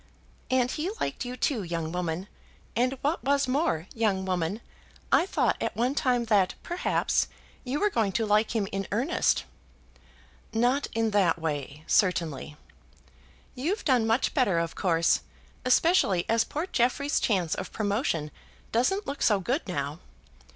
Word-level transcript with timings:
"And 0.49 0.71
he 0.71 0.89
liked 0.99 1.25
you 1.25 1.37
too, 1.37 1.61
young 1.61 1.91
woman; 1.91 2.27
and, 2.75 2.97
what 3.01 3.23
was 3.23 3.47
more, 3.47 3.85
young 3.93 4.25
woman, 4.25 4.61
I 5.11 5.27
thought 5.27 5.61
at 5.61 5.75
one 5.75 5.93
time 5.93 6.25
that, 6.25 6.55
perhaps, 6.63 7.27
you 7.63 7.79
were 7.79 7.91
going 7.91 8.11
to 8.13 8.25
like 8.25 8.55
him 8.55 8.67
in 8.71 8.87
earnest." 8.91 9.43
"Not 10.53 10.87
in 10.95 11.11
that 11.11 11.37
way, 11.37 11.83
certainly." 11.85 12.57
"You've 13.53 13.85
done 13.85 14.07
much 14.07 14.33
better, 14.33 14.57
of 14.57 14.73
course; 14.73 15.21
especially 15.65 16.25
as 16.27 16.45
poor 16.45 16.65
Jeffrey's 16.65 17.19
chance 17.19 17.53
of 17.53 17.71
promotion 17.71 18.31
doesn't 18.71 19.05
look 19.05 19.21
so 19.21 19.39
good 19.39 19.61
now. 19.67 19.99